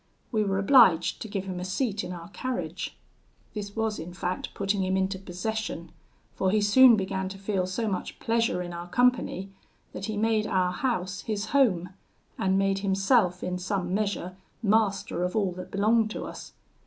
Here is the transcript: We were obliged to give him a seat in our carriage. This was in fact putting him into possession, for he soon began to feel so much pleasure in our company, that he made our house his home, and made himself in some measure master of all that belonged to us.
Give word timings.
We 0.31 0.43
were 0.43 0.57
obliged 0.57 1.21
to 1.21 1.27
give 1.27 1.43
him 1.43 1.59
a 1.59 1.63
seat 1.63 2.03
in 2.03 2.11
our 2.11 2.29
carriage. 2.29 2.97
This 3.53 3.75
was 3.75 3.99
in 3.99 4.15
fact 4.15 4.51
putting 4.55 4.83
him 4.83 4.97
into 4.97 5.19
possession, 5.19 5.91
for 6.33 6.49
he 6.49 6.59
soon 6.59 6.95
began 6.95 7.29
to 7.29 7.37
feel 7.37 7.67
so 7.67 7.87
much 7.87 8.17
pleasure 8.19 8.63
in 8.63 8.73
our 8.73 8.87
company, 8.87 9.51
that 9.93 10.05
he 10.05 10.17
made 10.17 10.47
our 10.47 10.71
house 10.71 11.21
his 11.21 11.45
home, 11.53 11.91
and 12.39 12.57
made 12.57 12.79
himself 12.79 13.43
in 13.43 13.59
some 13.59 13.93
measure 13.93 14.35
master 14.63 15.23
of 15.23 15.35
all 15.35 15.51
that 15.51 15.69
belonged 15.69 16.09
to 16.09 16.23
us. 16.25 16.53